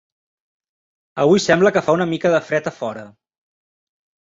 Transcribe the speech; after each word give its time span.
Avui 1.25 1.43
sembla 1.43 1.73
que 1.77 1.85
fa 1.89 1.95
una 1.99 2.09
mica 2.15 2.33
de 2.39 2.41
fred 2.49 2.73
a 2.73 2.77
fora. 2.81 3.07